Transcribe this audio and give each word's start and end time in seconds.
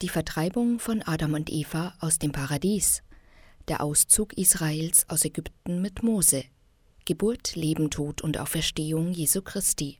Die 0.00 0.08
Vertreibung 0.08 0.78
von 0.78 1.02
Adam 1.02 1.34
und 1.34 1.50
Eva 1.50 1.92
aus 1.98 2.20
dem 2.20 2.30
Paradies, 2.30 3.02
der 3.66 3.82
Auszug 3.82 4.32
Israels 4.34 5.04
aus 5.08 5.24
Ägypten 5.24 5.82
mit 5.82 6.04
Mose, 6.04 6.44
Geburt, 7.04 7.56
Leben, 7.56 7.90
Tod 7.90 8.22
und 8.22 8.38
Auferstehung 8.38 9.10
Jesu 9.10 9.42
Christi. 9.42 9.98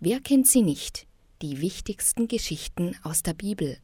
Wer 0.00 0.18
kennt 0.18 0.48
sie 0.48 0.62
nicht? 0.62 1.06
Die 1.40 1.60
wichtigsten 1.60 2.26
Geschichten 2.26 2.96
aus 3.04 3.22
der 3.22 3.34
Bibel. 3.34 3.78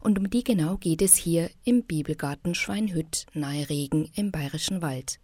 Und 0.00 0.18
um 0.18 0.28
die 0.28 0.44
genau 0.44 0.76
geht 0.76 1.00
es 1.00 1.16
hier 1.16 1.48
im 1.64 1.84
Bibelgarten 1.84 2.54
Schweinhütt 2.54 3.24
nahe 3.32 3.70
Regen 3.70 4.10
im 4.16 4.32
Bayerischen 4.32 4.82
Wald. 4.82 5.18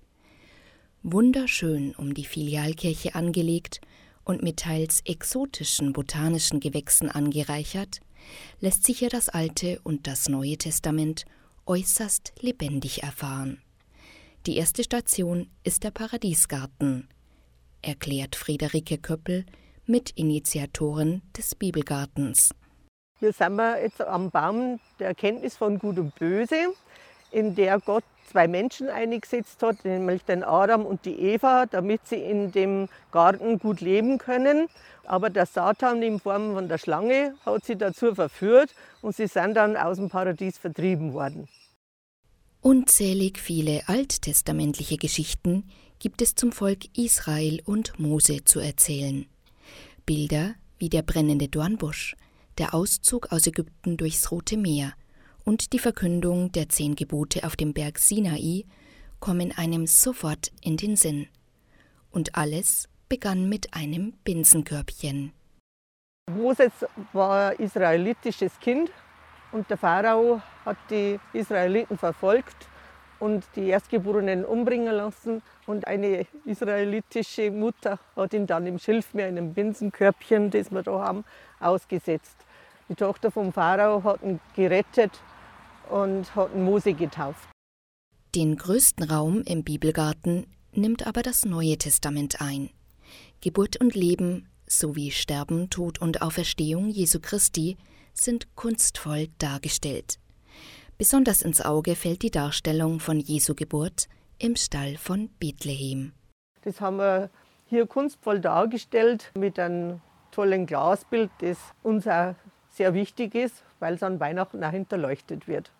Wunderschön 1.02 1.94
um 1.96 2.14
die 2.14 2.24
Filialkirche 2.24 3.14
angelegt 3.14 3.82
und 4.24 4.42
mit 4.42 4.60
teils 4.60 5.02
exotischen 5.04 5.92
botanischen 5.92 6.60
Gewächsen 6.60 7.10
angereichert, 7.10 8.00
lässt 8.60 8.84
sich 8.84 8.98
hier 8.98 9.10
das 9.10 9.28
Alte 9.28 9.80
und 9.84 10.06
das 10.06 10.28
Neue 10.28 10.56
Testament 10.56 11.24
äußerst 11.66 12.32
lebendig 12.40 13.02
erfahren. 13.02 13.62
Die 14.46 14.56
erste 14.56 14.82
Station 14.82 15.50
ist 15.64 15.84
der 15.84 15.90
Paradiesgarten, 15.90 17.08
erklärt 17.82 18.36
Friederike 18.36 18.98
Köppel, 18.98 19.44
Mitinitiatorin 19.86 21.22
des 21.36 21.54
Bibelgartens. 21.54 22.50
Hier 23.18 23.32
sind 23.32 23.56
wir 23.56 23.82
jetzt 23.82 24.00
am 24.00 24.30
Baum 24.30 24.78
der 24.98 25.08
Erkenntnis 25.08 25.56
von 25.56 25.78
Gut 25.78 25.98
und 25.98 26.14
Böse, 26.14 26.74
in 27.30 27.54
der 27.54 27.80
Gott 27.80 28.04
zwei 28.28 28.48
Menschen 28.48 28.88
eingesetzt 28.88 29.62
hat, 29.62 29.84
nämlich 29.84 30.24
den 30.24 30.44
Adam 30.44 30.84
und 30.86 31.04
die 31.04 31.18
Eva, 31.18 31.66
damit 31.66 32.06
sie 32.06 32.16
in 32.16 32.52
dem 32.52 32.88
Garten 33.10 33.58
gut 33.58 33.80
leben 33.80 34.18
können. 34.18 34.68
Aber 35.04 35.30
der 35.30 35.46
Satan 35.46 36.02
in 36.02 36.20
Form 36.20 36.54
von 36.54 36.68
der 36.68 36.78
Schlange 36.78 37.34
hat 37.44 37.64
sie 37.64 37.76
dazu 37.76 38.14
verführt 38.14 38.74
und 39.00 39.16
sie 39.16 39.26
sind 39.26 39.54
dann 39.54 39.76
aus 39.76 39.96
dem 39.96 40.10
Paradies 40.10 40.58
vertrieben 40.58 41.14
worden. 41.14 41.48
Unzählig 42.60 43.38
viele 43.38 43.82
alttestamentliche 43.86 44.96
Geschichten 44.96 45.64
gibt 45.98 46.22
es 46.22 46.34
zum 46.34 46.52
Volk 46.52 46.96
Israel 46.96 47.60
und 47.64 47.98
Mose 47.98 48.44
zu 48.44 48.60
erzählen. 48.60 49.26
Bilder 50.04 50.54
wie 50.78 50.88
der 50.88 51.02
brennende 51.02 51.48
Dornbusch, 51.48 52.16
der 52.58 52.74
Auszug 52.74 53.32
aus 53.32 53.46
Ägypten 53.46 53.96
durchs 53.96 54.30
Rote 54.30 54.56
Meer 54.56 54.92
und 55.48 55.72
die 55.72 55.78
Verkündung 55.78 56.52
der 56.52 56.68
zehn 56.68 56.94
Gebote 56.94 57.44
auf 57.44 57.56
dem 57.56 57.72
Berg 57.72 57.98
Sinai 57.98 58.66
kommen 59.18 59.50
einem 59.56 59.86
sofort 59.86 60.52
in 60.60 60.76
den 60.76 60.94
Sinn. 60.94 61.26
Und 62.10 62.36
alles 62.36 62.86
begann 63.08 63.48
mit 63.48 63.72
einem 63.72 64.12
Binsenkörbchen. 64.24 65.32
Moses 66.30 66.70
war 67.14 67.52
ein 67.52 67.56
israelitisches 67.56 68.60
Kind 68.60 68.90
und 69.50 69.70
der 69.70 69.78
Pharao 69.78 70.42
hat 70.66 70.76
die 70.90 71.18
Israeliten 71.32 71.96
verfolgt 71.96 72.68
und 73.18 73.42
die 73.56 73.68
Erstgeborenen 73.68 74.44
umbringen 74.44 74.94
lassen. 74.94 75.40
Und 75.64 75.86
eine 75.86 76.26
israelitische 76.44 77.50
Mutter 77.50 77.98
hat 78.16 78.34
ihn 78.34 78.46
dann 78.46 78.66
im 78.66 78.78
Schilfmeer 78.78 79.30
in 79.30 79.38
einem 79.38 79.54
Binsenkörbchen, 79.54 80.50
das 80.50 80.70
wir 80.70 80.82
da 80.82 81.00
haben, 81.00 81.24
ausgesetzt. 81.58 82.36
Die 82.90 82.94
Tochter 82.94 83.30
vom 83.30 83.50
Pharao 83.50 84.04
hat 84.04 84.22
ihn 84.22 84.40
gerettet 84.54 85.18
und 85.90 86.34
hat 86.34 86.54
Mose 86.54 86.94
getauft. 86.94 87.48
Den 88.34 88.56
größten 88.56 89.10
Raum 89.10 89.42
im 89.42 89.64
Bibelgarten 89.64 90.46
nimmt 90.72 91.06
aber 91.06 91.22
das 91.22 91.44
Neue 91.44 91.78
Testament 91.78 92.40
ein. 92.40 92.70
Geburt 93.40 93.76
und 93.80 93.94
Leben 93.94 94.48
sowie 94.66 95.10
Sterben, 95.10 95.70
Tod 95.70 96.00
und 96.00 96.22
Auferstehung 96.22 96.88
Jesu 96.88 97.20
Christi 97.20 97.76
sind 98.12 98.54
kunstvoll 98.54 99.28
dargestellt. 99.38 100.18
Besonders 100.98 101.42
ins 101.42 101.60
Auge 101.60 101.94
fällt 101.94 102.22
die 102.22 102.30
Darstellung 102.30 103.00
von 103.00 103.20
Jesu 103.20 103.54
Geburt 103.54 104.08
im 104.38 104.56
Stall 104.56 104.96
von 104.96 105.30
Bethlehem. 105.38 106.12
Das 106.62 106.80
haben 106.80 106.98
wir 106.98 107.30
hier 107.66 107.86
kunstvoll 107.86 108.40
dargestellt 108.40 109.30
mit 109.34 109.58
einem 109.58 110.00
tollen 110.32 110.66
Glasbild, 110.66 111.30
das 111.38 111.58
uns 111.82 112.06
auch 112.06 112.34
sehr 112.70 112.94
wichtig 112.94 113.34
ist, 113.34 113.62
weil 113.78 113.94
es 113.94 114.02
an 114.02 114.20
Weihnachten 114.20 114.62
auch 114.62 114.70
hinterleuchtet 114.70 115.48
wird. 115.48 115.70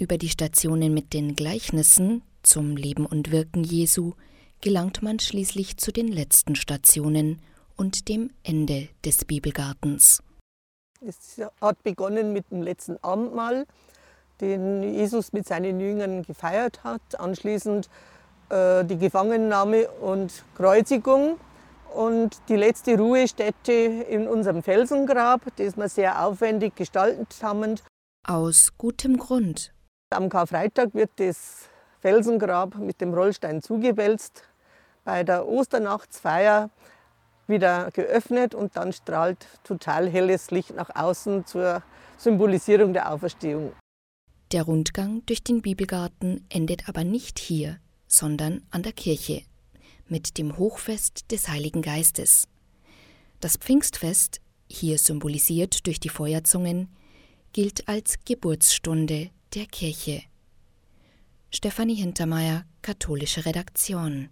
Über 0.00 0.16
die 0.16 0.30
Stationen 0.30 0.94
mit 0.94 1.12
den 1.12 1.36
Gleichnissen 1.36 2.22
zum 2.42 2.74
Leben 2.74 3.04
und 3.04 3.30
Wirken 3.32 3.64
Jesu 3.64 4.14
gelangt 4.62 5.02
man 5.02 5.18
schließlich 5.18 5.76
zu 5.76 5.92
den 5.92 6.08
letzten 6.08 6.56
Stationen 6.56 7.42
und 7.76 8.08
dem 8.08 8.30
Ende 8.42 8.88
des 9.04 9.26
Bibelgartens. 9.26 10.22
Es 11.06 11.38
hat 11.60 11.82
begonnen 11.82 12.32
mit 12.32 12.50
dem 12.50 12.62
letzten 12.62 12.96
Abendmahl, 13.04 13.66
den 14.40 14.82
Jesus 14.82 15.34
mit 15.34 15.46
seinen 15.46 15.78
Jüngern 15.80 16.22
gefeiert 16.22 16.82
hat. 16.82 17.20
Anschließend 17.20 17.90
äh, 18.48 18.86
die 18.86 18.96
Gefangennahme 18.96 19.86
und 20.00 20.32
Kreuzigung 20.54 21.36
und 21.94 22.40
die 22.48 22.56
letzte 22.56 22.96
Ruhestätte 22.96 23.72
in 23.72 24.26
unserem 24.26 24.62
Felsengrab, 24.62 25.42
das 25.56 25.76
wir 25.76 25.90
sehr 25.90 26.24
aufwendig 26.24 26.74
gestaltet 26.74 27.36
haben. 27.42 27.78
Aus 28.26 28.72
gutem 28.78 29.18
Grund. 29.18 29.74
Am 30.12 30.28
Karfreitag 30.28 30.92
wird 30.92 31.10
das 31.16 31.68
Felsengrab 32.00 32.76
mit 32.76 33.00
dem 33.00 33.14
Rollstein 33.14 33.62
zugewälzt. 33.62 34.42
Bei 35.04 35.22
der 35.22 35.46
Osternachtsfeier 35.46 36.68
wieder 37.46 37.90
geöffnet 37.92 38.54
und 38.54 38.76
dann 38.76 38.92
strahlt 38.92 39.46
total 39.62 40.08
helles 40.08 40.50
Licht 40.50 40.74
nach 40.74 40.90
außen 40.94 41.46
zur 41.46 41.82
Symbolisierung 42.18 42.92
der 42.92 43.12
Auferstehung. 43.12 43.72
Der 44.50 44.64
Rundgang 44.64 45.22
durch 45.26 45.44
den 45.44 45.62
Bibelgarten 45.62 46.44
endet 46.48 46.88
aber 46.88 47.04
nicht 47.04 47.38
hier, 47.38 47.78
sondern 48.08 48.66
an 48.70 48.82
der 48.82 48.92
Kirche 48.92 49.42
mit 50.08 50.38
dem 50.38 50.58
Hochfest 50.58 51.30
des 51.30 51.48
Heiligen 51.48 51.82
Geistes. 51.82 52.48
Das 53.38 53.56
Pfingstfest, 53.56 54.40
hier 54.68 54.98
symbolisiert 54.98 55.86
durch 55.86 56.00
die 56.00 56.08
Feuerzungen, 56.08 56.88
gilt 57.52 57.86
als 57.88 58.16
Geburtsstunde 58.24 59.30
der 59.54 59.66
Kirche. 59.66 60.22
Stefanie 61.50 61.96
Hintermeier, 61.96 62.64
katholische 62.82 63.44
Redaktion. 63.46 64.28